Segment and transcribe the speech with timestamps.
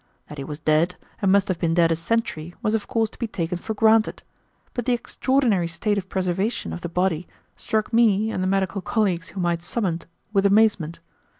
[0.29, 3.19] That he was dead and must have been dead a century was of course to
[3.19, 4.23] be taken for granted;
[4.73, 9.27] but the extraordinary state of preservation of the body struck me and the medical colleagues
[9.29, 10.97] whom I had summoned with amazement.